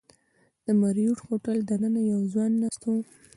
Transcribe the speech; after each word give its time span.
د 0.65 0.67
مریوټ 0.81 1.19
هوټل 1.27 1.57
دننه 1.69 2.01
یو 2.11 2.21
ځوان 2.33 2.51
ناست 2.61 2.81
و. 2.85 2.91